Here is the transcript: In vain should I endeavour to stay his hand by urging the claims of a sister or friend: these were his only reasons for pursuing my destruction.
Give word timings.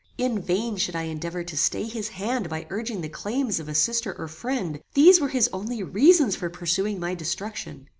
In 0.17 0.41
vain 0.41 0.77
should 0.77 0.95
I 0.95 1.03
endeavour 1.03 1.43
to 1.43 1.55
stay 1.55 1.83
his 1.85 2.07
hand 2.07 2.49
by 2.49 2.65
urging 2.71 3.01
the 3.01 3.07
claims 3.07 3.59
of 3.59 3.69
a 3.69 3.75
sister 3.75 4.15
or 4.17 4.27
friend: 4.27 4.81
these 4.95 5.21
were 5.21 5.29
his 5.29 5.47
only 5.53 5.83
reasons 5.83 6.35
for 6.35 6.49
pursuing 6.49 6.99
my 6.99 7.13
destruction. 7.13 7.85